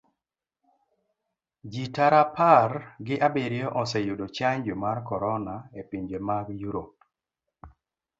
Ji 1.71 1.83
tara 1.95 2.17
apar 2.25 2.71
gi 3.05 3.15
abiriyo 3.27 3.67
oseyudo 3.81 4.25
chanjo 4.37 4.73
mar 4.83 4.97
korona 5.09 5.55
epinje 5.81 6.17
mag 6.27 6.47
europe. 6.63 6.99